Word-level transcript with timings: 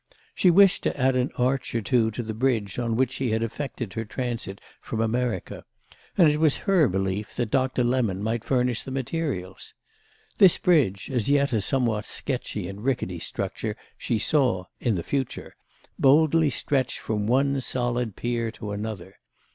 She 0.33 0.49
wished 0.49 0.81
to 0.81 0.99
add 0.99 1.15
an 1.15 1.29
arch 1.37 1.75
or 1.75 1.81
two 1.83 2.09
to 2.09 2.23
the 2.23 2.33
bridge 2.33 2.79
on 2.79 2.95
which 2.95 3.11
she 3.11 3.29
had 3.29 3.43
effected 3.43 3.93
her 3.93 4.03
transit 4.03 4.59
from 4.81 4.99
America; 4.99 5.63
and 6.17 6.27
it 6.27 6.39
was 6.39 6.57
her 6.65 6.87
belief 6.87 7.35
that 7.35 7.51
Doctor 7.51 7.83
Lemon 7.83 8.23
might 8.23 8.43
furnish 8.43 8.81
the 8.81 8.89
materials. 8.89 9.75
This 10.39 10.57
bridge, 10.57 11.11
as 11.11 11.29
yet 11.29 11.53
a 11.53 11.61
somewhat 11.61 12.05
sketchy 12.07 12.67
and 12.67 12.83
rickety 12.83 13.19
structure, 13.19 13.77
she 13.95 14.17
saw—in 14.17 14.95
the 14.95 15.03
future—boldly 15.03 16.49
stretch 16.49 16.99
from 16.99 17.27
one 17.27 17.61
solid 17.61 18.15
pier 18.15 18.49
to 18.53 18.71
another. 18.71 19.19